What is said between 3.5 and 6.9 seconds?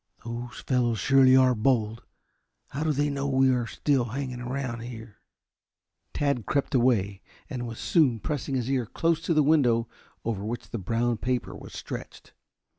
are still hanging around here?" Tad crept